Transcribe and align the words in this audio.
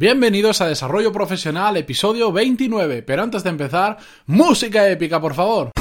Bienvenidos 0.00 0.60
a 0.60 0.68
Desarrollo 0.68 1.10
Profesional, 1.10 1.76
episodio 1.76 2.30
29. 2.30 3.02
Pero 3.02 3.24
antes 3.24 3.42
de 3.42 3.50
empezar, 3.50 3.96
música 4.26 4.88
épica, 4.88 5.20
por 5.20 5.34
favor. 5.34 5.72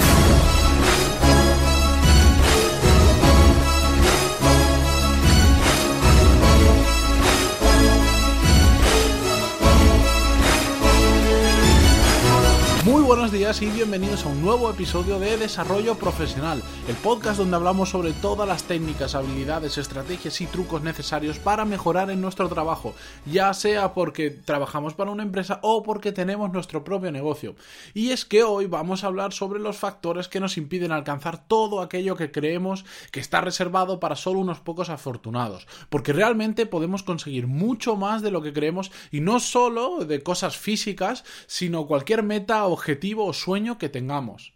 Buenos 13.28 13.39
días 13.39 13.62
y 13.62 13.66
bienvenidos 13.75 14.25
a 14.25 14.30
un 14.30 14.41
nuevo 14.41 14.70
episodio 14.70 15.20
de 15.20 15.36
Desarrollo 15.36 15.96
Profesional, 15.96 16.64
el 16.88 16.96
podcast 16.96 17.38
donde 17.38 17.57
hablamos 17.57 17.89
sobre 17.89 18.14
todas 18.14 18.48
las 18.48 18.64
técnicas, 18.64 19.16
habilidades, 19.16 19.78
estrategias 19.78 20.39
y 20.39 20.46
trucos 20.46 20.82
necesarios 20.82 21.38
para 21.38 21.66
mejorar 21.66 22.10
en 22.10 22.21
nuestro 22.21 22.48
trabajo, 22.48 22.96
ya 23.25 23.54
sea 23.54 23.93
porque 23.93 24.29
trabajamos 24.29 24.93
para 24.93 25.11
una 25.11 25.24
empresa 25.24 25.60
o 25.61 25.84
porque 25.84 26.14
tenemos 26.14 26.54
nuestro 26.54 26.86
propio 26.86 27.11
negocio. 27.11 27.57
Y 27.93 28.11
es 28.11 28.24
que 28.24 28.43
hoy 28.43 28.66
vamos 28.68 29.04
a 29.04 29.07
hablar 29.07 29.33
sobre 29.33 29.60
los 29.60 29.75
factores 29.75 30.30
que 30.30 30.39
nos 30.39 30.57
impiden 30.57 30.94
alcanzar 30.94 31.46
todo 31.50 31.82
aquello 31.82 32.16
que 32.16 32.31
creemos 32.31 32.85
que 33.11 33.19
está 33.19 33.41
reservado 33.41 33.99
para 33.99 34.16
solo 34.16 34.39
unos 34.39 34.61
pocos 34.61 34.89
afortunados, 34.89 35.67
porque 35.89 36.13
realmente 36.13 36.66
podemos 36.66 37.03
conseguir 37.03 37.47
mucho 37.47 37.97
más 37.97 38.21
de 38.21 38.31
lo 38.31 38.41
que 38.41 38.53
creemos 38.53 38.89
y 39.11 39.19
no 39.19 39.41
solo 39.41 40.05
de 40.05 40.23
cosas 40.23 40.55
físicas, 40.55 41.25
sino 41.45 41.88
cualquier 41.88 42.23
meta, 42.23 42.66
objetivo, 42.67 43.16
o 43.26 43.34
sueño 43.34 43.77
que 43.77 43.89
tengamos. 43.89 44.53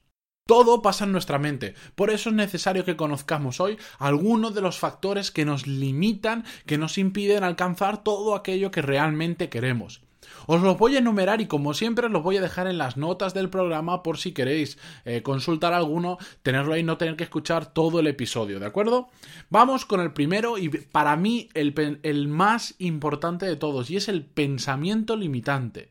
Todo 0.48 0.82
pasa 0.82 1.06
en 1.06 1.12
nuestra 1.12 1.40
mente, 1.40 1.76
por 1.96 2.10
eso 2.10 2.30
es 2.30 2.36
necesario 2.36 2.84
que 2.84 2.98
conozcamos 2.98 3.60
hoy 3.60 3.78
algunos 4.00 4.54
de 4.54 4.62
los 4.62 4.80
factores 4.80 5.32
que 5.32 5.46
nos 5.46 5.68
limitan, 5.68 6.44
que 6.66 6.78
nos 6.78 6.98
impiden 6.98 7.44
alcanzar 7.44 8.04
todo 8.04 8.36
aquello 8.36 8.72
que 8.72 8.82
realmente 8.82 9.50
queremos. 9.50 10.02
Os 10.48 10.62
los 10.62 10.78
voy 10.78 10.96
a 10.96 11.00
enumerar 11.00 11.42
y 11.42 11.48
como 11.48 11.74
siempre 11.74 12.10
los 12.10 12.24
voy 12.24 12.38
a 12.38 12.42
dejar 12.42 12.68
en 12.68 12.78
las 12.78 12.98
notas 12.98 13.34
del 13.34 13.50
programa 13.50 14.04
por 14.04 14.18
si 14.18 14.32
queréis 14.32 14.78
eh, 15.05 15.22
consultar 15.22 15.74
alguno, 15.74 16.18
tenerlo 16.44 16.74
ahí, 16.74 16.84
no 16.84 16.98
tener 16.98 17.16
que 17.16 17.24
escuchar 17.24 17.74
todo 17.74 18.00
el 18.00 18.07
episodio, 18.07 18.60
¿de 18.60 18.66
acuerdo? 18.66 19.10
Vamos 19.50 19.85
con 19.85 20.02
el 20.02 20.12
primero 20.12 20.57
y 20.57 20.70
para 20.70 21.16
mí 21.16 21.50
el, 21.54 22.00
el 22.04 22.28
más 22.28 22.76
importante 22.80 23.46
de 23.46 23.55
todos 23.55 23.90
y 23.90 23.98
es 23.98 24.07
el 24.07 24.26
pensamiento 24.26 25.16
limitante. 25.16 25.91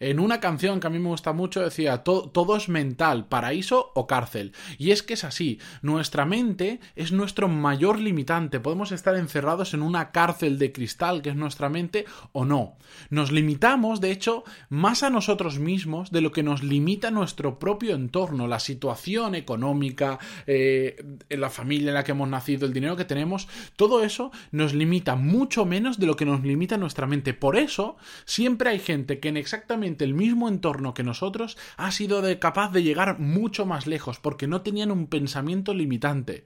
En 0.00 0.20
una 0.20 0.40
canción 0.40 0.80
que 0.80 0.86
a 0.86 0.90
mí 0.90 0.98
me 0.98 1.08
gusta 1.08 1.32
mucho 1.32 1.60
decía, 1.60 1.98
todo 1.98 2.56
es 2.56 2.68
mental, 2.68 3.26
paraíso 3.26 3.90
o 3.94 4.06
cárcel. 4.06 4.52
Y 4.78 4.92
es 4.92 5.02
que 5.02 5.14
es 5.14 5.24
así, 5.24 5.58
nuestra 5.82 6.24
mente 6.24 6.80
es 6.96 7.12
nuestro 7.12 7.48
mayor 7.48 7.98
limitante. 7.98 8.60
Podemos 8.60 8.92
estar 8.92 9.16
encerrados 9.16 9.74
en 9.74 9.82
una 9.82 10.10
cárcel 10.10 10.58
de 10.58 10.72
cristal 10.72 11.22
que 11.22 11.30
es 11.30 11.36
nuestra 11.36 11.68
mente 11.68 12.04
o 12.32 12.44
no. 12.44 12.76
Nos 13.10 13.32
limitamos, 13.32 14.00
de 14.00 14.12
hecho, 14.12 14.44
más 14.68 15.02
a 15.02 15.10
nosotros 15.10 15.58
mismos 15.58 16.10
de 16.10 16.20
lo 16.20 16.32
que 16.32 16.42
nos 16.42 16.62
limita 16.62 17.10
nuestro 17.10 17.58
propio 17.58 17.94
entorno, 17.94 18.46
la 18.46 18.60
situación 18.60 19.34
económica, 19.34 20.18
eh, 20.46 20.96
la 21.28 21.50
familia 21.50 21.88
en 21.88 21.94
la 21.94 22.04
que 22.04 22.12
hemos 22.12 22.28
nacido, 22.28 22.66
el 22.66 22.72
dinero 22.72 22.96
que 22.96 23.04
tenemos, 23.04 23.48
todo 23.76 24.02
eso 24.02 24.30
nos 24.52 24.74
limita 24.74 25.16
mucho 25.16 25.64
menos 25.64 25.98
de 25.98 26.06
lo 26.06 26.16
que 26.16 26.24
nos 26.24 26.42
limita 26.42 26.76
nuestra 26.76 27.06
mente. 27.06 27.34
Por 27.34 27.56
eso, 27.56 27.96
siempre 28.24 28.70
hay 28.70 28.78
gente 28.78 29.20
que 29.20 29.28
en 29.28 29.36
exactamente 29.36 29.87
el 29.96 30.14
mismo 30.14 30.48
entorno 30.48 30.94
que 30.94 31.02
nosotros 31.02 31.56
ha 31.76 31.90
sido 31.92 32.22
capaz 32.38 32.72
de 32.72 32.82
llegar 32.82 33.18
mucho 33.18 33.66
más 33.66 33.86
lejos 33.86 34.18
porque 34.18 34.46
no 34.46 34.62
tenían 34.62 34.90
un 34.90 35.06
pensamiento 35.06 35.74
limitante. 35.74 36.44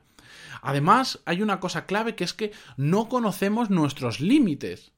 Además, 0.61 1.21
hay 1.25 1.43
una 1.43 1.61
cosa 1.61 1.87
clave 1.87 2.15
que 2.15 2.25
es 2.25 2.33
que 2.33 2.53
no 2.77 3.09
conocemos 3.09 3.71
nuestros 3.71 4.21
límites. 4.21 4.93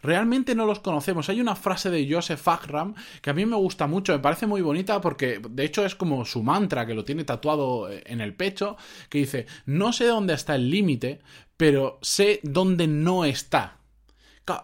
Realmente 0.00 0.54
no 0.54 0.64
los 0.64 0.78
conocemos. 0.80 1.28
Hay 1.28 1.40
una 1.40 1.56
frase 1.56 1.90
de 1.90 2.06
Joseph 2.08 2.46
Agram 2.46 2.94
que 3.20 3.30
a 3.30 3.34
mí 3.34 3.46
me 3.46 3.56
gusta 3.56 3.86
mucho, 3.86 4.12
me 4.12 4.20
parece 4.20 4.46
muy 4.46 4.60
bonita 4.60 5.00
porque 5.00 5.40
de 5.50 5.64
hecho 5.64 5.84
es 5.84 5.96
como 5.96 6.24
su 6.24 6.42
mantra 6.42 6.86
que 6.86 6.94
lo 6.94 7.04
tiene 7.04 7.24
tatuado 7.24 7.90
eh, 7.90 8.04
en 8.06 8.20
el 8.20 8.34
pecho, 8.34 8.76
que 9.08 9.18
dice, 9.18 9.46
no 9.66 9.92
sé 9.92 10.06
dónde 10.06 10.34
está 10.34 10.54
el 10.54 10.70
límite, 10.70 11.20
pero 11.56 11.98
sé 12.00 12.38
dónde 12.44 12.86
no 12.86 13.24
está 13.24 13.77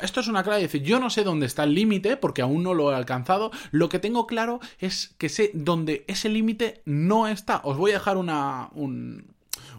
esto 0.01 0.21
es 0.21 0.29
una 0.29 0.43
clave, 0.43 0.63
decir, 0.63 0.83
yo 0.83 1.01
no 1.01 1.11
sé 1.11 1.25
dónde 1.25 1.47
está 1.47 1.65
el 1.65 1.75
límite 1.75 2.17
porque 2.17 2.43
aún 2.43 2.63
no 2.63 2.75
lo 2.75 2.93
he 2.93 2.95
alcanzado, 2.95 3.51
lo 3.71 3.89
que 3.89 3.99
tengo 3.99 4.27
claro 4.27 4.61
es 4.79 5.15
que 5.19 5.29
sé 5.29 5.51
dónde 5.55 6.05
ese 6.07 6.29
límite 6.29 6.83
no 6.85 7.29
está. 7.29 7.61
Os 7.65 7.77
voy 7.77 7.93
a 7.93 7.95
dejar 7.95 8.17
una, 8.17 8.69
un, 8.75 9.35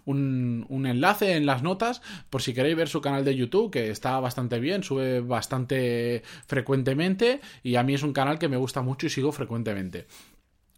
un, 0.05 0.85
enlace 0.85 1.35
en 1.35 1.45
las 1.45 1.63
notas 1.63 2.01
por 2.29 2.41
si 2.41 2.53
queréis 2.53 2.75
ver 2.75 2.87
su 2.87 3.01
canal 3.01 3.25
de 3.25 3.35
YouTube, 3.35 3.71
que 3.71 3.89
está 3.89 4.19
bastante 4.19 4.59
bien, 4.59 4.83
sube 4.83 5.21
bastante 5.21 6.23
frecuentemente 6.47 7.41
y 7.63 7.75
a 7.75 7.83
mí 7.83 7.93
es 7.93 8.03
un 8.03 8.13
canal 8.13 8.39
que 8.39 8.49
me 8.49 8.57
gusta 8.57 8.81
mucho 8.81 9.07
y 9.07 9.09
sigo 9.09 9.31
frecuentemente. 9.31 10.07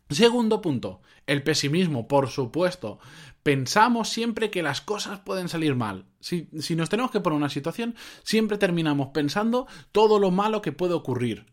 Segundo 0.09 0.61
punto, 0.61 1.01
el 1.25 1.43
pesimismo, 1.43 2.07
por 2.07 2.29
supuesto. 2.29 2.99
Pensamos 3.43 4.09
siempre 4.09 4.49
que 4.49 4.63
las 4.63 4.81
cosas 4.81 5.19
pueden 5.19 5.49
salir 5.49 5.75
mal. 5.75 6.05
Si, 6.19 6.47
nos 6.75 6.89
tenemos 6.89 7.11
que 7.11 7.19
poner 7.19 7.37
una 7.37 7.49
situación, 7.49 7.95
siempre 8.23 8.57
terminamos 8.57 9.09
pensando 9.09 9.67
todo 9.91 10.19
lo 10.19 10.31
malo 10.31 10.61
que 10.61 10.71
puede 10.71 10.93
ocurrir. 10.93 11.45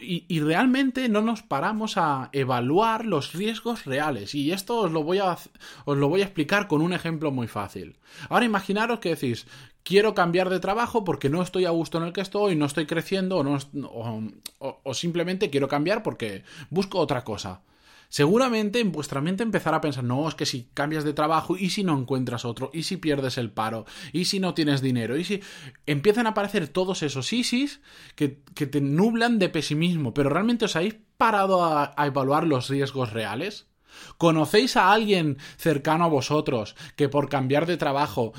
y, 0.00 0.40
realmente 0.40 1.08
no 1.08 1.20
nos 1.20 1.42
paramos 1.42 1.96
a 1.96 2.30
evaluar 2.32 3.04
los 3.04 3.32
riesgos 3.32 3.84
reales. 3.84 4.34
Y 4.34 4.52
esto 4.52 4.78
os 4.78 4.92
lo, 4.92 5.04
voy 5.04 5.18
a, 5.18 5.36
os 5.84 5.96
lo 5.96 6.08
voy 6.08 6.22
a 6.22 6.24
explicar 6.24 6.66
con 6.66 6.82
un 6.82 6.92
ejemplo 6.92 7.30
muy 7.30 7.46
fácil. 7.46 7.98
Ahora 8.28 8.46
imaginaros 8.46 8.98
que 9.00 9.10
decís, 9.10 9.46
quiero 9.84 10.14
cambiar 10.14 10.50
de 10.50 10.60
trabajo 10.60 11.04
porque 11.04 11.30
no 11.30 11.42
estoy 11.42 11.66
a 11.66 11.70
gusto 11.70 11.98
en 11.98 12.04
el 12.04 12.12
que 12.12 12.20
estoy, 12.22 12.56
no 12.56 12.66
estoy 12.66 12.86
creciendo 12.86 13.44
o 14.58 14.94
simplemente 14.94 15.50
quiero 15.50 15.68
cambiar 15.68 16.02
porque 16.02 16.42
busco 16.70 16.98
otra 16.98 17.22
cosa 17.22 17.62
seguramente 18.08 18.80
en 18.80 18.92
vuestra 18.92 19.20
mente 19.20 19.42
empezará 19.42 19.78
a 19.78 19.80
pensar, 19.80 20.04
no, 20.04 20.28
es 20.28 20.34
que 20.34 20.46
si 20.46 20.68
cambias 20.74 21.04
de 21.04 21.12
trabajo 21.12 21.56
y 21.56 21.70
si 21.70 21.84
no 21.84 21.98
encuentras 21.98 22.44
otro, 22.44 22.70
y 22.72 22.84
si 22.84 22.96
pierdes 22.96 23.38
el 23.38 23.50
paro, 23.50 23.86
y 24.12 24.26
si 24.26 24.40
no 24.40 24.54
tienes 24.54 24.80
dinero, 24.80 25.16
y 25.16 25.24
si 25.24 25.40
empiezan 25.86 26.26
a 26.26 26.30
aparecer 26.30 26.68
todos 26.68 27.02
esos 27.02 27.32
isis 27.32 27.80
que, 28.14 28.40
que 28.54 28.66
te 28.66 28.80
nublan 28.80 29.38
de 29.38 29.48
pesimismo, 29.48 30.14
pero 30.14 30.30
realmente 30.30 30.64
os 30.64 30.76
habéis 30.76 30.96
parado 31.16 31.64
a 31.64 32.06
evaluar 32.06 32.46
los 32.46 32.68
riesgos 32.68 33.12
reales. 33.12 33.66
¿Conocéis 34.18 34.76
a 34.76 34.92
alguien 34.92 35.38
cercano 35.56 36.04
a 36.04 36.08
vosotros 36.08 36.76
que 36.96 37.08
por 37.08 37.28
cambiar 37.28 37.66
de 37.66 37.76
trabajo 37.76 38.32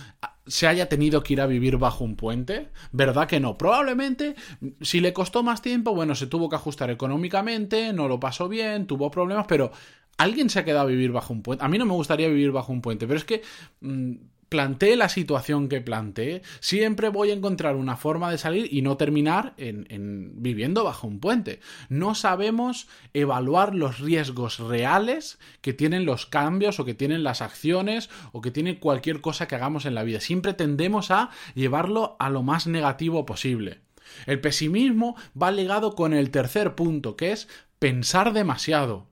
se 0.48 0.68
haya 0.68 0.90
tenido 0.90 1.24
que 1.24 1.34
ir 1.34 1.42
a 1.42 1.48
vivir 1.48 1.78
bajo 1.78 2.04
un 2.04 2.16
puente? 2.16 2.70
¿Verdad 2.92 3.28
que 3.28 3.40
no? 3.40 3.58
Probablemente, 3.58 4.36
si 4.82 5.00
le 5.00 5.14
costó 5.14 5.44
más 5.44 5.62
tiempo, 5.62 5.94
bueno, 5.94 6.16
se 6.16 6.28
tuvo 6.28 6.50
que 6.50 6.56
ajustar 6.56 6.90
económicamente, 6.90 7.94
no 7.94 8.08
lo 8.08 8.20
pasó 8.20 8.48
bien, 8.48 8.88
tuvo 8.88 9.12
problemas, 9.12 9.46
pero 9.48 9.72
alguien 10.18 10.50
se 10.50 10.60
ha 10.60 10.66
quedado 10.66 10.86
a 10.88 10.90
vivir 10.90 11.12
bajo 11.12 11.34
un 11.34 11.44
puente. 11.44 11.64
A 11.64 11.68
mí 11.68 11.78
no 11.78 11.86
me 11.86 11.94
gustaría 11.94 12.28
vivir 12.28 12.52
bajo 12.52 12.72
un 12.72 12.82
puente, 12.82 13.08
pero 13.08 13.18
es 13.18 13.26
que... 13.26 13.42
Mm, 13.82 14.16
plantee 14.50 14.96
la 14.96 15.10
situación 15.10 15.68
que 15.68 15.82
plantee, 15.82 16.42
siempre 16.60 17.10
voy 17.10 17.32
a 17.32 17.34
encontrar 17.34 17.76
una 17.76 17.98
forma 17.98 18.32
de 18.32 18.38
salir 18.38 18.68
y 18.72 18.82
no 18.82 18.98
terminar 18.98 19.54
en, 19.58 20.32
viviendo 20.42 20.84
bajo 20.84 21.08
un 21.08 21.20
puente. 21.20 21.60
No 21.90 22.16
sabemos 22.16 22.88
evaluar 23.14 23.76
los 23.76 24.00
riesgos 24.00 24.60
reales 24.60 25.40
que 25.62 25.74
tienen 25.74 26.06
los 26.06 26.26
cambios 26.26 26.80
o 26.80 26.86
que 26.86 26.94
tienen 26.94 27.24
las 27.24 27.42
acciones 27.42 28.10
o 28.32 28.42
que 28.42 28.52
tiene 28.52 28.80
cualquier 28.80 29.22
cosa 29.22 29.48
que 29.48 29.56
hagamos 29.56 29.86
en 29.86 29.96
la 29.96 30.04
vida. 30.04 30.20
Siempre 30.20 30.54
tendemos 30.54 31.12
a 31.12 31.30
llevarlo 31.54 32.16
a 32.20 32.30
lo 32.30 32.44
más 32.44 32.68
negativo 32.68 33.26
posible. 33.26 33.82
El 34.26 34.40
pesimismo 34.40 35.16
va 35.40 35.52
ligado 35.52 35.96
con 35.96 36.14
el 36.14 36.32
tercer 36.32 36.76
punto, 36.76 37.18
que 37.18 37.32
es 37.34 37.50
pensar 37.80 38.32
demasiado. 38.34 39.08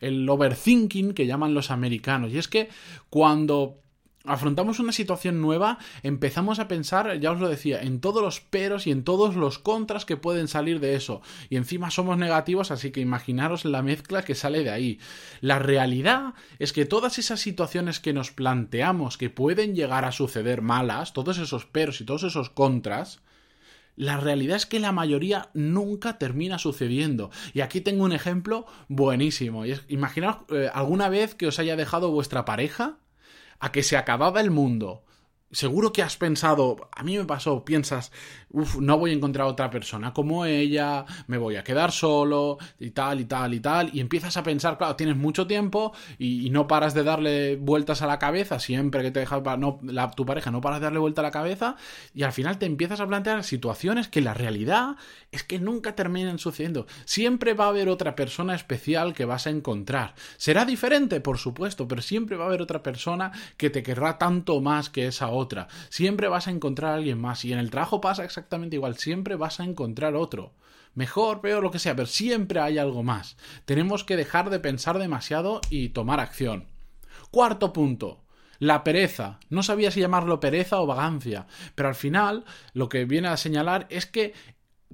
El 0.00 0.28
overthinking 0.28 1.14
que 1.14 1.26
llaman 1.26 1.54
los 1.54 1.70
americanos. 1.70 2.32
Y 2.32 2.38
es 2.38 2.48
que 2.48 2.68
cuando 3.10 3.80
afrontamos 4.26 4.78
una 4.78 4.92
situación 4.92 5.40
nueva, 5.40 5.78
empezamos 6.02 6.58
a 6.58 6.68
pensar, 6.68 7.18
ya 7.20 7.32
os 7.32 7.40
lo 7.40 7.48
decía, 7.48 7.82
en 7.82 8.00
todos 8.00 8.22
los 8.22 8.40
peros 8.40 8.86
y 8.86 8.90
en 8.90 9.04
todos 9.04 9.36
los 9.36 9.58
contras 9.58 10.04
que 10.04 10.16
pueden 10.16 10.48
salir 10.48 10.80
de 10.80 10.94
eso. 10.94 11.22
Y 11.50 11.56
encima 11.56 11.90
somos 11.90 12.18
negativos, 12.18 12.70
así 12.70 12.90
que 12.90 13.00
imaginaros 13.00 13.64
la 13.64 13.82
mezcla 13.82 14.22
que 14.22 14.34
sale 14.34 14.62
de 14.62 14.70
ahí. 14.70 15.00
La 15.40 15.58
realidad 15.58 16.34
es 16.58 16.72
que 16.72 16.84
todas 16.84 17.18
esas 17.18 17.40
situaciones 17.40 18.00
que 18.00 18.12
nos 18.12 18.30
planteamos 18.30 19.18
que 19.18 19.30
pueden 19.30 19.74
llegar 19.74 20.04
a 20.04 20.12
suceder 20.12 20.62
malas, 20.62 21.12
todos 21.12 21.38
esos 21.38 21.66
peros 21.66 22.00
y 22.00 22.04
todos 22.04 22.24
esos 22.24 22.50
contras, 22.50 23.20
la 23.96 24.18
realidad 24.18 24.56
es 24.56 24.66
que 24.66 24.78
la 24.78 24.92
mayoría 24.92 25.48
nunca 25.54 26.18
termina 26.18 26.58
sucediendo. 26.58 27.30
Y 27.54 27.62
aquí 27.62 27.80
tengo 27.80 28.04
un 28.04 28.12
ejemplo 28.12 28.66
buenísimo. 28.88 29.64
imaginaos 29.88 30.38
eh, 30.50 30.70
alguna 30.72 31.08
vez 31.08 31.34
que 31.34 31.46
os 31.46 31.58
haya 31.58 31.76
dejado 31.76 32.10
vuestra 32.10 32.44
pareja 32.44 32.98
a 33.58 33.72
que 33.72 33.82
se 33.82 33.96
acababa 33.96 34.40
el 34.40 34.50
mundo. 34.50 35.05
Seguro 35.52 35.92
que 35.92 36.02
has 36.02 36.16
pensado, 36.16 36.88
a 36.90 37.04
mí 37.04 37.16
me 37.16 37.24
pasó, 37.24 37.64
piensas, 37.64 38.10
uff, 38.50 38.78
no 38.78 38.98
voy 38.98 39.12
a 39.12 39.14
encontrar 39.14 39.46
otra 39.46 39.70
persona 39.70 40.12
como 40.12 40.44
ella, 40.44 41.06
me 41.28 41.38
voy 41.38 41.54
a 41.54 41.62
quedar 41.62 41.92
solo 41.92 42.58
y 42.80 42.90
tal 42.90 43.20
y 43.20 43.26
tal 43.26 43.54
y 43.54 43.60
tal, 43.60 43.90
y 43.92 44.00
empiezas 44.00 44.36
a 44.36 44.42
pensar, 44.42 44.76
claro, 44.76 44.96
tienes 44.96 45.16
mucho 45.16 45.46
tiempo 45.46 45.92
y, 46.18 46.50
no 46.50 46.66
paras 46.66 46.94
de 46.94 47.04
darle 47.04 47.56
vueltas 47.56 48.02
a 48.02 48.08
la 48.08 48.18
cabeza, 48.18 48.58
siempre 48.58 49.02
que 49.02 49.12
te 49.12 49.20
deja 49.20 49.40
no, 49.56 49.78
tu 50.16 50.26
pareja 50.26 50.50
no 50.50 50.60
paras 50.60 50.80
de 50.80 50.86
darle 50.86 50.98
vuelta 50.98 51.20
a 51.20 51.24
la 51.24 51.30
cabeza, 51.30 51.76
y 52.12 52.24
al 52.24 52.32
final 52.32 52.58
te 52.58 52.66
empiezas 52.66 52.98
a 52.98 53.06
plantear 53.06 53.44
situaciones 53.44 54.08
que 54.08 54.22
la 54.22 54.34
realidad 54.34 54.96
es 55.30 55.44
que 55.44 55.60
nunca 55.60 55.94
terminan 55.94 56.40
sucediendo. 56.40 56.86
Siempre 57.04 57.54
va 57.54 57.66
a 57.66 57.68
haber 57.68 57.88
otra 57.88 58.16
persona 58.16 58.54
especial 58.54 59.14
que 59.14 59.24
vas 59.24 59.46
a 59.46 59.50
encontrar. 59.50 60.14
Será 60.38 60.64
diferente, 60.64 61.20
por 61.20 61.38
supuesto, 61.38 61.86
pero 61.86 62.02
siempre 62.02 62.36
va 62.36 62.44
a 62.44 62.48
haber 62.48 62.62
otra 62.62 62.82
persona 62.82 63.30
que 63.56 63.70
te 63.70 63.82
querrá 63.82 64.18
tanto 64.18 64.60
más 64.60 64.90
que 64.90 65.06
esa 65.06 65.35
otra. 65.36 65.68
Siempre 65.88 66.28
vas 66.28 66.48
a 66.48 66.50
encontrar 66.50 66.92
a 66.92 66.96
alguien 66.96 67.20
más. 67.20 67.44
Y 67.44 67.52
en 67.52 67.58
el 67.58 67.70
trabajo 67.70 68.00
pasa 68.00 68.24
exactamente 68.24 68.76
igual. 68.76 68.96
Siempre 68.96 69.36
vas 69.36 69.60
a 69.60 69.64
encontrar 69.64 70.14
otro. 70.14 70.54
Mejor, 70.94 71.40
peor, 71.42 71.62
lo 71.62 71.70
que 71.70 71.78
sea, 71.78 71.94
pero 71.94 72.06
siempre 72.06 72.58
hay 72.58 72.78
algo 72.78 73.02
más. 73.02 73.36
Tenemos 73.66 74.02
que 74.02 74.16
dejar 74.16 74.48
de 74.48 74.60
pensar 74.60 74.98
demasiado 74.98 75.60
y 75.68 75.90
tomar 75.90 76.20
acción. 76.20 76.68
Cuarto 77.30 77.72
punto. 77.72 78.24
La 78.58 78.82
pereza. 78.82 79.38
No 79.50 79.62
sabía 79.62 79.90
si 79.90 80.00
llamarlo 80.00 80.40
pereza 80.40 80.80
o 80.80 80.86
vagancia, 80.86 81.46
pero 81.74 81.90
al 81.90 81.94
final 81.94 82.44
lo 82.72 82.88
que 82.88 83.04
viene 83.04 83.28
a 83.28 83.36
señalar 83.36 83.86
es 83.90 84.06
que 84.06 84.32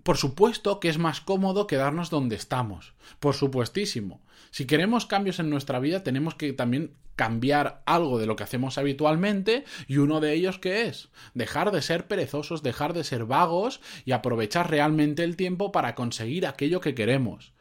por 0.02 0.16
supuesto 0.16 0.80
que 0.80 0.88
es 0.88 0.98
más 0.98 1.20
cómodo 1.20 1.66
quedarnos 1.66 2.10
donde 2.10 2.36
estamos. 2.36 2.94
Por 3.20 3.34
supuestísimo. 3.34 4.20
Si 4.50 4.66
queremos 4.66 5.06
cambios 5.06 5.38
en 5.38 5.50
nuestra 5.50 5.78
vida, 5.78 6.02
tenemos 6.02 6.34
que 6.34 6.52
también 6.52 6.94
cambiar 7.16 7.82
algo 7.86 8.18
de 8.18 8.26
lo 8.26 8.36
que 8.36 8.44
hacemos 8.44 8.78
habitualmente 8.78 9.64
y 9.86 9.98
uno 9.98 10.20
de 10.20 10.32
ellos 10.32 10.58
que 10.58 10.86
es 10.86 11.10
dejar 11.34 11.70
de 11.70 11.82
ser 11.82 12.06
perezosos, 12.08 12.62
dejar 12.62 12.94
de 12.94 13.04
ser 13.04 13.26
vagos 13.26 13.80
y 14.04 14.12
aprovechar 14.12 14.70
realmente 14.70 15.22
el 15.24 15.36
tiempo 15.36 15.72
para 15.72 15.94
conseguir 15.94 16.46
aquello 16.46 16.80
que 16.80 16.94
queremos. 16.94 17.52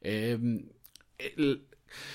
Em, 0.00 0.68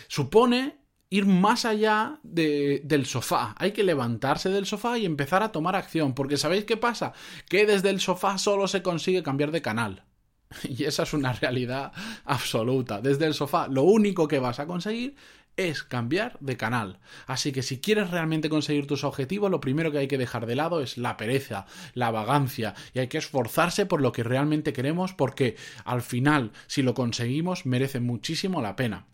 supone 0.07 0.77
ir 1.15 1.25
más 1.25 1.65
allá 1.65 2.19
del 2.23 3.05
sofá. 3.05 3.55
Hay 3.57 3.71
que 3.71 3.83
levantarse 3.83 4.49
del 4.49 4.65
sofá 4.65 4.97
y 4.97 5.05
empezar 5.05 5.43
a 5.43 5.51
tomar 5.51 5.75
acción, 5.75 6.13
porque 6.13 6.37
¿sabéis 6.37 6.65
qué 6.65 6.77
pasa? 6.77 7.13
Que 7.47 7.65
desde 7.65 7.89
el 7.89 8.01
sofá 8.01 8.37
solo 8.37 8.67
se 8.67 8.81
consigue 8.81 9.23
cambiar 9.23 9.51
de 9.51 9.61
canal. 9.61 10.03
Y 10.63 10.83
esa 10.83 11.03
es 11.03 11.13
una 11.13 11.33
realidad 11.33 11.91
absoluta. 12.25 13.01
Desde 13.01 13.25
el 13.25 13.33
sofá 13.33 13.67
lo 13.67 13.83
único 13.83 14.27
que 14.27 14.39
vas 14.39 14.59
a 14.59 14.67
conseguir 14.67 15.15
es 15.57 15.83
cambiar 15.83 16.37
de 16.41 16.57
canal. 16.57 16.99
Así 17.27 17.53
que 17.53 17.63
si 17.63 17.79
quieres 17.79 18.11
realmente 18.11 18.49
conseguir 18.49 18.87
tus 18.87 19.05
objetivos, 19.05 19.49
lo 19.49 19.61
primero 19.61 19.91
que 19.91 19.99
hay 19.99 20.07
que 20.07 20.17
dejar 20.17 20.45
de 20.45 20.55
lado 20.55 20.81
es 20.81 20.97
la 20.97 21.15
pereza, 21.15 21.65
la 21.93 22.11
vagancia, 22.11 22.75
y 22.93 22.99
hay 22.99 23.07
que 23.07 23.19
esforzarse 23.19 23.85
por 23.85 24.01
lo 24.01 24.11
que 24.11 24.23
realmente 24.23 24.73
queremos 24.73 25.13
porque 25.13 25.55
al 25.85 26.01
final, 26.01 26.51
si 26.67 26.81
lo 26.81 26.93
conseguimos, 26.93 27.65
merece 27.65 28.01
muchísimo 28.01 28.61
la 28.61 28.75
pena. 28.75 29.07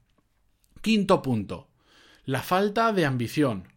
Quinto 0.82 1.22
punto, 1.22 1.71
la 2.26 2.42
falta 2.42 2.94
de 2.94 3.06
ambición. 3.06 3.68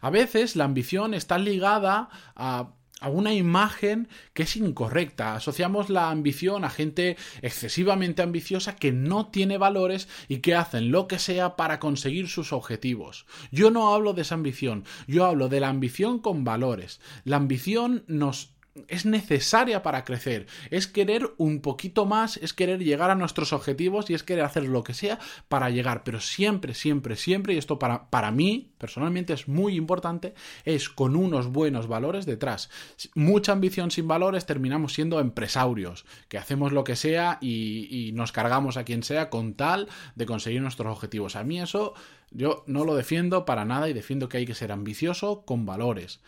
A 0.00 0.10
veces 0.10 0.56
la 0.56 0.64
ambición 0.64 1.14
está 1.14 1.38
ligada 1.38 2.08
a 2.36 2.74
a 3.02 3.08
una 3.08 3.34
imagen 3.34 4.08
que 4.32 4.44
es 4.44 4.56
incorrecta. 4.56 5.34
Asociamos 5.34 5.90
la 5.90 6.10
ambición 6.10 6.64
a 6.64 6.70
gente 6.70 7.16
excesivamente 7.42 8.22
ambiciosa 8.22 8.76
que 8.76 8.92
no 8.92 9.26
tiene 9.26 9.58
valores 9.58 10.08
y 10.28 10.38
que 10.38 10.54
hacen 10.54 10.92
lo 10.92 11.08
que 11.08 11.18
sea 11.18 11.56
para 11.56 11.80
conseguir 11.80 12.28
sus 12.28 12.52
objetivos. 12.52 13.26
Yo 13.50 13.70
no 13.72 13.92
hablo 13.92 14.12
de 14.14 14.22
esa 14.22 14.36
ambición, 14.36 14.84
yo 15.08 15.26
hablo 15.26 15.48
de 15.48 15.60
la 15.60 15.68
ambición 15.68 16.20
con 16.20 16.44
valores. 16.44 17.00
La 17.24 17.36
ambición 17.36 18.04
nos 18.06 18.54
es 18.88 19.04
necesaria 19.04 19.82
para 19.82 20.04
crecer, 20.04 20.46
es 20.70 20.86
querer 20.86 21.30
un 21.36 21.60
poquito 21.60 22.06
más, 22.06 22.38
es 22.38 22.54
querer 22.54 22.82
llegar 22.82 23.10
a 23.10 23.14
nuestros 23.14 23.52
objetivos 23.52 24.08
y 24.08 24.14
es 24.14 24.22
querer 24.22 24.44
hacer 24.44 24.64
lo 24.64 24.82
que 24.82 24.94
sea 24.94 25.18
para 25.48 25.68
llegar, 25.68 26.04
pero 26.04 26.20
siempre, 26.20 26.74
siempre, 26.74 27.16
siempre, 27.16 27.54
y 27.54 27.58
esto 27.58 27.78
para, 27.78 28.08
para 28.08 28.30
mí 28.30 28.72
personalmente 28.78 29.34
es 29.34 29.46
muy 29.46 29.76
importante, 29.76 30.34
es 30.64 30.88
con 30.88 31.16
unos 31.16 31.48
buenos 31.48 31.86
valores 31.86 32.24
detrás. 32.24 32.70
Mucha 33.14 33.52
ambición 33.52 33.90
sin 33.90 34.08
valores 34.08 34.46
terminamos 34.46 34.94
siendo 34.94 35.20
empresarios, 35.20 36.06
que 36.28 36.38
hacemos 36.38 36.72
lo 36.72 36.84
que 36.84 36.96
sea 36.96 37.38
y, 37.42 37.88
y 37.90 38.12
nos 38.12 38.32
cargamos 38.32 38.78
a 38.78 38.84
quien 38.84 39.02
sea 39.02 39.28
con 39.28 39.54
tal 39.54 39.88
de 40.14 40.26
conseguir 40.26 40.62
nuestros 40.62 40.90
objetivos. 40.90 41.36
A 41.36 41.44
mí 41.44 41.60
eso 41.60 41.92
yo 42.30 42.64
no 42.66 42.84
lo 42.84 42.94
defiendo 42.94 43.44
para 43.44 43.66
nada 43.66 43.88
y 43.90 43.92
defiendo 43.92 44.28
que 44.28 44.38
hay 44.38 44.46
que 44.46 44.54
ser 44.54 44.72
ambicioso 44.72 45.44
con 45.44 45.66
valores. 45.66 46.20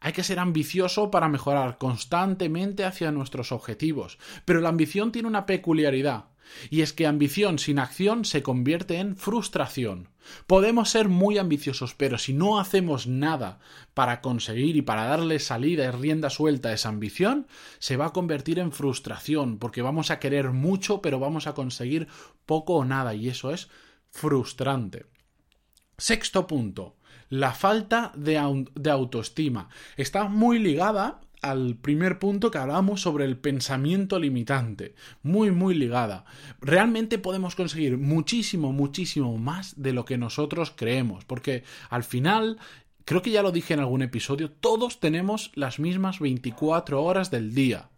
Hay 0.00 0.12
que 0.12 0.24
ser 0.24 0.38
ambicioso 0.38 1.10
para 1.10 1.28
mejorar 1.28 1.78
constantemente 1.78 2.84
hacia 2.84 3.12
nuestros 3.12 3.52
objetivos, 3.52 4.18
pero 4.44 4.60
la 4.60 4.68
ambición 4.68 5.12
tiene 5.12 5.28
una 5.28 5.46
peculiaridad, 5.46 6.26
y 6.70 6.82
es 6.82 6.92
que 6.92 7.06
ambición 7.06 7.58
sin 7.58 7.78
acción 7.78 8.24
se 8.24 8.42
convierte 8.42 8.98
en 8.98 9.16
frustración. 9.16 10.08
Podemos 10.46 10.90
ser 10.90 11.08
muy 11.08 11.38
ambiciosos, 11.38 11.94
pero 11.94 12.18
si 12.18 12.32
no 12.32 12.60
hacemos 12.60 13.06
nada 13.06 13.58
para 13.94 14.20
conseguir 14.20 14.76
y 14.76 14.82
para 14.82 15.06
darle 15.06 15.38
salida 15.38 15.84
y 15.84 15.90
rienda 15.90 16.30
suelta 16.30 16.68
a 16.68 16.74
esa 16.74 16.90
ambición, 16.90 17.46
se 17.78 17.96
va 17.96 18.06
a 18.06 18.12
convertir 18.12 18.58
en 18.58 18.72
frustración, 18.72 19.58
porque 19.58 19.82
vamos 19.82 20.10
a 20.10 20.18
querer 20.18 20.50
mucho, 20.50 21.02
pero 21.02 21.18
vamos 21.18 21.46
a 21.46 21.54
conseguir 21.54 22.08
poco 22.46 22.74
o 22.74 22.84
nada, 22.84 23.14
y 23.14 23.28
eso 23.28 23.52
es 23.52 23.68
frustrante. 24.10 25.06
Sexto 25.98 26.46
punto 26.46 26.94
la 27.30 27.52
falta 27.52 28.12
de, 28.14 28.38
autoestima. 28.38 29.68
Está 29.96 30.28
muy 30.28 30.58
ligada 30.58 31.20
al 31.40 31.76
primer 31.76 32.18
punto 32.18 32.50
que 32.50 32.58
hablamos 32.58 33.00
sobre 33.02 33.24
el 33.24 33.36
pensamiento 33.36 34.18
limitante. 34.18 34.94
Muy, 35.22 35.50
muy 35.50 35.74
ligada. 35.74 36.24
Realmente 36.60 37.18
podemos 37.18 37.54
conseguir 37.54 37.96
muchísimo, 37.96 38.72
muchísimo 38.72 39.36
más 39.38 39.80
de 39.80 39.92
lo 39.92 40.04
que 40.04 40.18
nosotros 40.18 40.72
creemos. 40.74 41.24
Porque 41.24 41.64
al 41.90 42.02
final, 42.02 42.58
creo 43.04 43.22
que 43.22 43.30
ya 43.30 43.42
lo 43.42 43.52
dije 43.52 43.74
en 43.74 43.80
algún 43.80 44.02
episodio, 44.02 44.50
todos 44.50 45.00
tenemos 45.00 45.52
las 45.54 45.78
mismas 45.78 46.18
24 46.18 47.02
horas 47.02 47.30
del 47.30 47.54
día. 47.54 47.90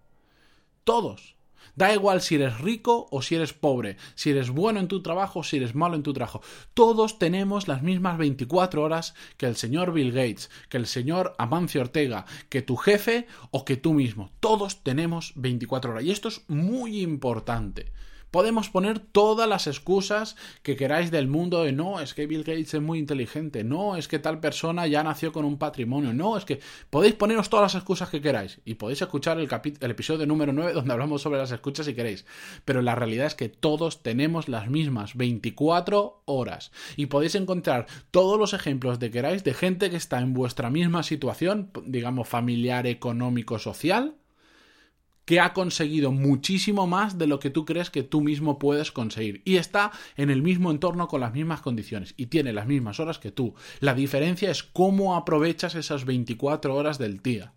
Todos. 0.84 1.36
Da 1.76 1.92
igual 1.92 2.20
si 2.20 2.34
eres 2.36 2.58
rico 2.58 3.08
o 3.10 3.22
si 3.22 3.34
eres 3.34 3.52
pobre, 3.52 3.96
si 4.14 4.30
eres 4.30 4.50
bueno 4.50 4.80
en 4.80 4.88
tu 4.88 5.02
trabajo 5.02 5.40
o 5.40 5.44
si 5.44 5.56
eres 5.56 5.74
malo 5.74 5.96
en 5.96 6.02
tu 6.02 6.12
trabajo. 6.12 6.42
Todos 6.74 7.18
tenemos 7.18 7.68
las 7.68 7.82
mismas 7.82 8.18
24 8.18 8.82
horas 8.82 9.14
que 9.36 9.46
el 9.46 9.56
señor 9.56 9.92
Bill 9.92 10.12
Gates, 10.12 10.50
que 10.68 10.76
el 10.76 10.86
señor 10.86 11.34
Amancio 11.38 11.80
Ortega, 11.80 12.26
que 12.48 12.62
tu 12.62 12.76
jefe 12.76 13.26
o 13.50 13.64
que 13.64 13.76
tú 13.76 13.94
mismo. 13.94 14.30
Todos 14.40 14.82
tenemos 14.82 15.32
24 15.36 15.92
horas. 15.92 16.04
Y 16.04 16.10
esto 16.10 16.28
es 16.28 16.42
muy 16.48 17.00
importante. 17.00 17.92
Podemos 18.30 18.70
poner 18.70 18.98
todas 18.98 19.48
las 19.48 19.66
excusas 19.66 20.36
que 20.62 20.76
queráis 20.76 21.10
del 21.10 21.28
mundo 21.28 21.62
de 21.62 21.72
no, 21.72 22.00
es 22.00 22.14
que 22.14 22.26
Bill 22.26 22.44
Gates 22.44 22.74
es 22.74 22.80
muy 22.80 22.98
inteligente, 22.98 23.64
no, 23.64 23.96
es 23.96 24.08
que 24.08 24.18
tal 24.18 24.40
persona 24.40 24.86
ya 24.86 25.02
nació 25.02 25.32
con 25.32 25.44
un 25.44 25.58
patrimonio, 25.58 26.12
no, 26.12 26.36
es 26.36 26.44
que 26.44 26.60
podéis 26.90 27.14
poneros 27.14 27.50
todas 27.50 27.64
las 27.64 27.74
excusas 27.74 28.08
que 28.08 28.20
queráis 28.20 28.60
y 28.64 28.74
podéis 28.74 29.02
escuchar 29.02 29.38
el, 29.38 29.48
el 29.80 29.90
episodio 29.90 30.26
número 30.26 30.52
9 30.52 30.72
donde 30.72 30.92
hablamos 30.92 31.22
sobre 31.22 31.38
las 31.38 31.50
escuchas 31.50 31.86
si 31.86 31.94
queréis, 31.94 32.24
pero 32.64 32.82
la 32.82 32.94
realidad 32.94 33.26
es 33.26 33.34
que 33.34 33.48
todos 33.48 34.02
tenemos 34.02 34.48
las 34.48 34.68
mismas 34.68 35.16
24 35.16 36.22
horas 36.24 36.72
y 36.96 37.06
podéis 37.06 37.34
encontrar 37.34 37.86
todos 38.10 38.38
los 38.38 38.52
ejemplos 38.52 38.98
de 38.98 39.10
queráis 39.10 39.44
de 39.44 39.54
gente 39.54 39.90
que 39.90 39.96
está 39.96 40.20
en 40.20 40.34
vuestra 40.34 40.70
misma 40.70 41.02
situación, 41.02 41.70
digamos 41.84 42.28
familiar, 42.28 42.86
económico, 42.86 43.58
social, 43.58 44.14
que 45.24 45.40
ha 45.40 45.52
conseguido 45.52 46.12
muchísimo 46.12 46.86
más 46.86 47.18
de 47.18 47.26
lo 47.26 47.38
que 47.38 47.50
tú 47.50 47.64
crees 47.64 47.90
que 47.90 48.02
tú 48.02 48.20
mismo 48.20 48.58
puedes 48.58 48.90
conseguir. 48.90 49.42
Y 49.44 49.56
está 49.56 49.92
en 50.16 50.30
el 50.30 50.42
mismo 50.42 50.70
entorno 50.70 51.08
con 51.08 51.20
las 51.20 51.32
mismas 51.32 51.60
condiciones 51.60 52.14
y 52.16 52.26
tiene 52.26 52.52
las 52.52 52.66
mismas 52.66 53.00
horas 53.00 53.18
que 53.18 53.30
tú. 53.30 53.54
La 53.80 53.94
diferencia 53.94 54.50
es 54.50 54.62
cómo 54.62 55.14
aprovechas 55.14 55.74
esas 55.74 56.04
24 56.04 56.74
horas 56.74 56.98
del 56.98 57.22
día. 57.22 57.54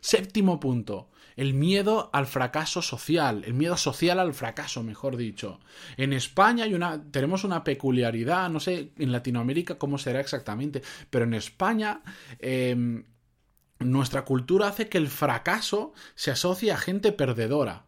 Séptimo 0.00 0.60
punto. 0.60 1.10
El 1.36 1.52
miedo 1.52 2.08
al 2.14 2.26
fracaso 2.26 2.80
social, 2.80 3.44
el 3.44 3.52
miedo 3.52 3.76
social 3.76 4.18
al 4.20 4.32
fracaso, 4.32 4.82
mejor 4.82 5.18
dicho. 5.18 5.60
En 5.98 6.14
España 6.14 6.64
hay 6.64 6.72
una, 6.72 7.02
tenemos 7.10 7.44
una 7.44 7.62
peculiaridad, 7.62 8.48
no 8.48 8.58
sé 8.58 8.92
en 8.96 9.12
Latinoamérica 9.12 9.76
cómo 9.76 9.98
será 9.98 10.20
exactamente, 10.20 10.80
pero 11.10 11.26
en 11.26 11.34
España 11.34 12.00
em, 12.38 13.04
nuestra 13.78 14.24
cultura 14.24 14.68
hace 14.68 14.88
que 14.88 14.98
el 14.98 15.08
fracaso 15.08 15.92
se 16.14 16.30
asocie 16.30 16.72
a 16.72 16.76
gente 16.76 17.12
perdedora. 17.12 17.85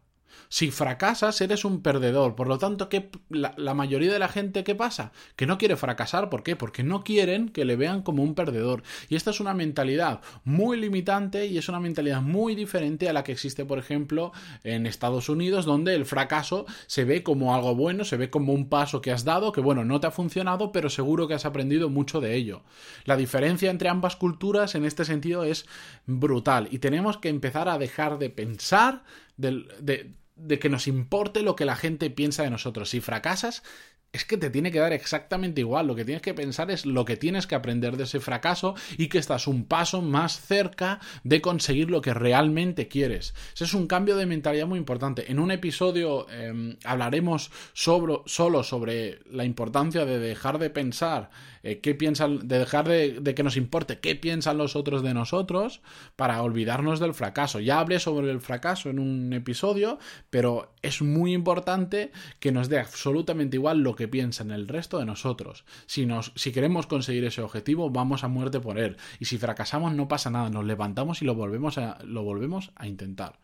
Si 0.49 0.71
fracasas, 0.71 1.39
eres 1.41 1.65
un 1.65 1.81
perdedor. 1.81 2.35
Por 2.35 2.47
lo 2.47 2.57
tanto, 2.57 2.89
¿qué, 2.89 3.09
la, 3.29 3.53
la, 3.57 3.73
mayoría 3.73 4.11
de 4.11 4.19
la 4.19 4.27
gente, 4.27 4.63
¿qué 4.63 4.75
pasa? 4.75 5.11
Que 5.35 5.45
no 5.45 5.57
quiere 5.57 5.75
fracasar. 5.75 6.29
¿Por 6.29 6.43
qué? 6.43 6.55
Porque 6.55 6.83
no 6.83 7.03
quieren 7.03 7.49
que 7.49 7.65
le 7.65 7.75
vean 7.75 8.01
como 8.01 8.23
un 8.23 8.35
perdedor. 8.35 8.83
Y 9.09 9.15
esta 9.15 9.31
es 9.31 9.39
una 9.39 9.53
mentalidad 9.53 10.21
muy 10.43 10.77
limitante 10.77 11.45
y 11.45 11.57
es 11.57 11.69
una 11.69 11.79
mentalidad 11.79 12.21
muy 12.21 12.55
diferente 12.55 13.09
a 13.09 13.13
la 13.13 13.23
que 13.23 13.31
existe, 13.31 13.65
por 13.65 13.79
ejemplo, 13.79 14.31
en 14.63 14.85
Estados 14.85 15.29
Unidos, 15.29 15.65
donde 15.65 15.95
el 15.95 16.05
fracaso 16.05 16.65
se 16.87 17.05
ve 17.05 17.23
como 17.23 17.53
algo 17.53 17.75
bueno, 17.75 18.03
se 18.03 18.17
ve 18.17 18.29
como 18.29 18.53
un 18.53 18.69
paso 18.69 19.01
que 19.01 19.11
has 19.11 19.23
dado, 19.23 19.51
que 19.51 19.61
bueno, 19.61 19.85
no 19.85 19.99
te 19.99 20.07
ha 20.07 20.11
funcionado, 20.11 20.71
pero 20.71 20.89
seguro 20.89 21.27
que 21.27 21.33
has 21.33 21.45
aprendido 21.45 21.89
mucho 21.89 22.19
de 22.21 22.35
ello. 22.35 22.63
La 23.05 23.17
diferencia 23.17 23.69
entre 23.69 23.89
ambas 23.89 24.15
culturas 24.15 24.75
en 24.75 24.85
este 24.85 25.05
sentido 25.05 25.43
es 25.43 25.65
brutal 26.05 26.67
y 26.71 26.79
tenemos 26.79 27.17
que 27.17 27.29
empezar 27.29 27.69
a 27.69 27.77
dejar 27.77 28.17
de 28.17 28.29
pensar 28.29 29.03
de, 29.39 30.13
de 30.35 30.59
que 30.59 30.69
nos 30.69 30.87
importe 30.87 31.41
lo 31.41 31.55
que 31.55 31.65
la 31.65 31.75
gente 31.75 32.09
piensa 32.09 32.43
de 32.43 32.49
nosotros. 32.49 32.89
Si 32.89 33.01
fracasas, 33.01 33.63
es 34.11 34.25
que 34.25 34.37
te 34.37 34.49
tiene 34.49 34.71
que 34.71 34.79
dar 34.79 34.93
exactamente 34.93 35.61
igual. 35.61 35.87
Lo 35.87 35.95
que 35.95 36.05
tienes 36.05 36.21
que 36.21 36.33
pensar 36.33 36.71
es 36.71 36.85
lo 36.85 37.05
que 37.05 37.17
tienes 37.17 37.45
que 37.45 37.55
aprender 37.55 37.95
de 37.95 38.05
ese 38.05 38.19
fracaso 38.19 38.75
y 38.97 39.07
que 39.07 39.19
estás 39.19 39.47
un 39.47 39.65
paso 39.65 40.01
más 40.01 40.41
cerca 40.41 40.99
de 41.23 41.41
conseguir 41.41 41.91
lo 41.91 42.01
que 42.01 42.13
realmente 42.13 42.87
quieres. 42.87 43.35
Ese 43.53 43.65
es 43.65 43.73
un 43.73 43.87
cambio 43.87 44.15
de 44.15 44.25
mentalidad 44.25 44.65
muy 44.65 44.79
importante. 44.79 45.31
En 45.31 45.39
un 45.39 45.51
episodio 45.51 46.25
eh, 46.31 46.77
hablaremos 46.85 47.51
solo 47.73 48.23
sobre 48.25 49.19
la 49.29 49.45
importancia 49.45 50.05
de 50.05 50.17
dejar 50.17 50.57
de 50.57 50.69
pensar 50.71 51.29
eh, 51.61 51.79
qué 51.79 51.93
piensan, 51.93 52.47
de 52.47 52.59
dejar 52.59 52.87
de, 52.87 53.19
de, 53.19 53.35
que 53.35 53.43
nos 53.43 53.57
importe 53.57 53.99
qué 53.99 54.15
piensan 54.15 54.57
los 54.57 54.75
otros 54.75 55.03
de 55.03 55.13
nosotros 55.13 55.81
para 56.15 56.41
olvidarnos 56.41 56.99
del 56.99 57.13
fracaso. 57.13 57.59
Ya 57.59 57.79
hablé 57.79 57.99
sobre 57.99 58.31
el 58.31 58.39
fracaso 58.41 58.89
en 58.89 58.99
un 58.99 59.33
episodio, 59.33 59.99
pero 60.29 60.73
es 60.81 61.01
muy 61.01 61.33
importante 61.33 62.11
que 62.39 62.51
nos 62.51 62.69
dé 62.69 62.79
absolutamente 62.79 63.57
igual 63.57 63.79
lo 63.79 63.95
que 63.99 64.07
piensan 64.07 64.51
el 64.51 64.67
resto 64.67 64.97
de 64.97 65.05
nosotros. 65.05 65.65
Si, 65.85 66.05
nos, 66.05 66.31
si 66.35 66.53
queremos 66.53 66.87
conseguir 66.87 67.25
ese 67.25 67.41
objetivo, 67.41 67.89
vamos 67.89 68.23
a 68.23 68.29
muerte 68.29 68.61
por 68.61 68.79
él. 68.79 68.95
Y 69.19 69.25
si 69.25 69.37
fracasamos, 69.37 69.93
no 69.93 70.07
pasa 70.07 70.29
nada, 70.29 70.49
nos 70.49 70.63
levantamos 70.63 71.21
y 71.21 71.25
lo 71.25 71.35
volvemos 71.35 71.77
a, 71.77 71.99
lo 72.05 72.23
volvemos 72.23 72.71
a 72.75 72.87
intentar. 72.87 73.37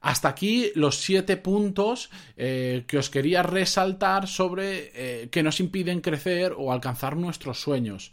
Hasta 0.00 0.28
aquí 0.28 0.72
los 0.74 0.96
siete 0.96 1.36
puntos 1.36 2.10
eh, 2.36 2.84
que 2.88 2.98
os 2.98 3.08
quería 3.08 3.44
resaltar 3.44 4.26
sobre 4.26 4.90
eh, 4.94 5.28
que 5.30 5.44
nos 5.44 5.60
impiden 5.60 6.00
crecer 6.00 6.52
o 6.56 6.72
alcanzar 6.72 7.16
nuestros 7.16 7.60
sueños. 7.60 8.12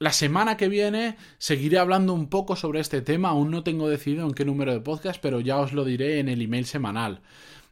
La 0.00 0.12
semana 0.12 0.56
que 0.56 0.68
viene 0.68 1.16
seguiré 1.38 1.78
hablando 1.78 2.12
un 2.12 2.28
poco 2.28 2.56
sobre 2.56 2.80
este 2.80 3.02
tema, 3.02 3.28
aún 3.28 3.52
no 3.52 3.62
tengo 3.62 3.88
decidido 3.88 4.26
en 4.26 4.34
qué 4.34 4.44
número 4.44 4.72
de 4.72 4.80
podcast, 4.80 5.20
pero 5.22 5.38
ya 5.38 5.58
os 5.58 5.72
lo 5.72 5.84
diré 5.84 6.18
en 6.18 6.28
el 6.28 6.42
email 6.42 6.66
semanal. 6.66 7.20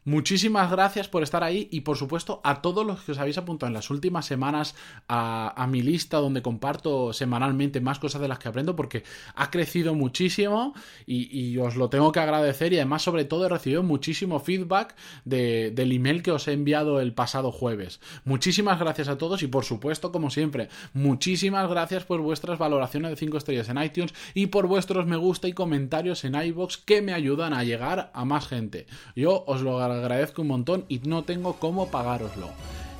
Muchísimas 0.05 0.69
gracias 0.69 1.07
por 1.07 1.23
estar 1.23 1.43
ahí 1.43 1.69
y 1.71 1.81
por 1.81 1.97
supuesto 1.97 2.41
a 2.43 2.61
todos 2.61 2.85
los 2.85 3.01
que 3.01 3.13
os 3.13 3.19
habéis 3.19 3.37
apuntado 3.37 3.67
en 3.67 3.73
las 3.73 3.89
últimas 3.89 4.25
semanas 4.25 4.75
a, 5.07 5.65
mi 5.69 5.81
lista 5.81 6.17
donde 6.17 6.41
comparto 6.41 7.13
semanalmente 7.13 7.79
más 7.79 7.99
cosas 7.99 8.21
de 8.21 8.27
las 8.27 8.37
que 8.37 8.49
aprendo 8.49 8.75
porque 8.75 9.03
ha 9.33 9.49
crecido 9.49 9.95
muchísimo 9.95 10.73
y, 11.05 11.35
y 11.35 11.57
os 11.57 11.77
lo 11.77 11.89
tengo 11.89 12.11
que 12.11 12.19
agradecer 12.19 12.73
y 12.73 12.77
además 12.77 13.01
sobre 13.01 13.23
todo 13.23 13.45
he 13.45 13.49
recibido 13.49 13.81
muchísimo 13.81 14.41
feedback 14.41 14.95
de, 15.23 15.71
del 15.71 15.93
email 15.93 16.21
que 16.21 16.31
os 16.31 16.49
he 16.49 16.51
enviado 16.53 16.99
el 16.99 17.13
pasado 17.13 17.53
jueves. 17.53 18.01
Muchísimas 18.25 18.79
gracias 18.79 19.07
a 19.07 19.17
todos 19.17 19.41
y 19.41 19.47
por 19.47 19.63
supuesto 19.63 20.11
como 20.11 20.29
siempre 20.29 20.67
muchísimas 20.93 21.69
gracias 21.69 22.03
por 22.03 22.19
vuestras 22.19 22.59
valoraciones 22.59 23.09
de 23.11 23.17
5 23.17 23.37
estrellas 23.37 23.69
en 23.69 23.81
iTunes 23.81 24.13
y 24.33 24.47
por 24.47 24.67
vuestros 24.67 25.05
me 25.05 25.15
gusta 25.15 25.47
y 25.47 25.53
comentarios 25.53 26.25
en 26.25 26.35
iBox 26.35 26.77
que 26.77 27.01
me 27.01 27.13
ayudan 27.13 27.53
a 27.53 27.63
llegar 27.63 28.11
a 28.13 28.25
más 28.25 28.47
gente. 28.47 28.85
Yo 29.15 29.45
os 29.47 29.61
lo 29.61 29.79
agradezco 29.79 29.92
agradezco 29.93 30.41
un 30.41 30.49
montón 30.49 30.85
y 30.89 30.99
no 30.99 31.23
tengo 31.23 31.53
cómo 31.53 31.87
pagároslo. 31.87 32.49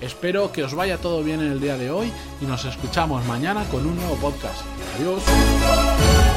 Espero 0.02 0.52
que 0.52 0.64
os 0.64 0.74
vaya 0.74 0.98
todo 0.98 1.24
bien 1.24 1.40
en 1.40 1.52
el 1.52 1.62
día 1.62 1.78
de 1.78 1.92
hoy 1.92 2.12
y 2.42 2.46
nos 2.46 2.66
escuchamos 2.66 3.26
mañana 3.26 3.64
con 3.72 3.86
un 3.86 3.96
nuevo 3.96 4.16
podcast. 4.16 4.62
Adiós. 4.98 6.33